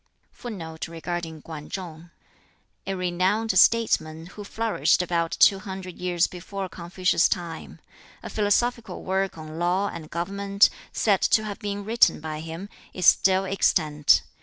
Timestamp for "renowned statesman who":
2.95-4.43